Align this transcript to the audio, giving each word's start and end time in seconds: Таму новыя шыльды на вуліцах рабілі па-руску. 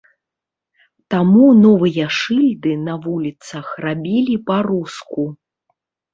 Таму 1.13 1.45
новыя 1.65 2.05
шыльды 2.21 2.73
на 2.87 2.93
вуліцах 3.05 3.67
рабілі 3.87 4.35
па-руску. 4.51 5.29